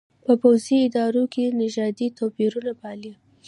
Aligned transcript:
په 0.25 0.33
پوځي 0.41 0.77
ادارو 0.87 1.23
کې 1.33 1.55
نژادي 1.61 2.07
توپېرونه 2.17 2.71
پالي. 2.81 3.13